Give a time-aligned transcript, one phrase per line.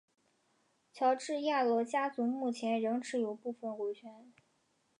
[0.91, 4.33] 乔治亚罗家族目前仍持有部份股权。